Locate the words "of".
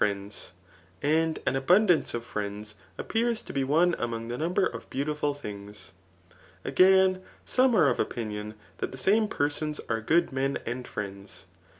0.25-0.33, 2.15-2.25, 4.65-4.89, 7.87-7.99